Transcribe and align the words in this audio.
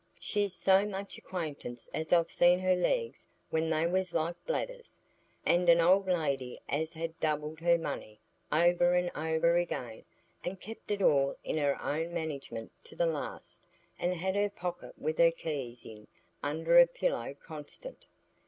"She's 0.19 0.55
so 0.55 0.83
much 0.83 1.19
acquaintance 1.19 1.87
as 1.93 2.11
I've 2.11 2.31
seen 2.31 2.57
her 2.57 2.75
legs 2.75 3.27
when 3.51 3.69
they 3.69 3.85
was 3.85 4.15
like 4.15 4.35
bladders. 4.47 4.97
And 5.45 5.69
an 5.69 5.79
old 5.79 6.07
lady 6.07 6.59
as 6.67 6.95
had 6.95 7.19
doubled 7.19 7.59
her 7.59 7.77
money 7.77 8.19
over 8.51 8.95
and 8.95 9.11
over 9.15 9.57
again, 9.57 10.03
and 10.43 10.59
kept 10.59 10.89
it 10.89 11.03
all 11.03 11.35
in 11.43 11.57
her 11.59 11.79
own 11.79 12.15
management 12.15 12.71
to 12.85 12.95
the 12.95 13.05
last, 13.05 13.67
and 13.99 14.15
had 14.15 14.35
her 14.35 14.49
pocket 14.49 14.97
with 14.97 15.19
her 15.19 15.29
keys 15.29 15.85
in 15.85 16.07
under 16.41 16.79
her 16.79 16.87
pillow 16.87 17.35
constant. 17.35 18.07